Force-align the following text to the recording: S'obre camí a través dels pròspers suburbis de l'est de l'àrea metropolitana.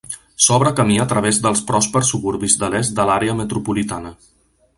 S'obre 0.43 0.71
camí 0.77 0.95
a 1.03 1.05
través 1.11 1.39
dels 1.43 1.61
pròspers 1.73 2.09
suburbis 2.15 2.57
de 2.63 2.71
l'est 2.77 2.97
de 3.01 3.07
l'àrea 3.11 3.37
metropolitana. 3.45 4.17